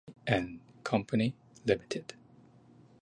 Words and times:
Wimpey 0.27 0.33
and 0.33 0.59
Co 0.83 1.03
Ltd. 1.03 2.13